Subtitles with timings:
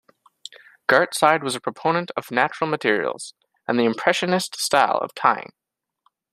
[0.87, 3.35] Gartside was a proponent of natural materials
[3.67, 5.53] and the impressionist style of tying.